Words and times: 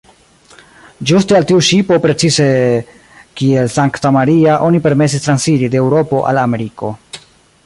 Ĝuste 1.09 1.37
al 1.39 1.45
tiu 1.51 1.59
ŝipo, 1.67 1.99
precize 2.07 2.47
kiel 3.43 3.71
"Santa-Maria", 3.77 4.59
oni 4.71 4.85
permesis 4.89 5.29
transiri 5.31 5.73
de 5.77 5.83
Eŭropo 5.87 6.27
al 6.33 6.43
Ameriko. 6.47 6.95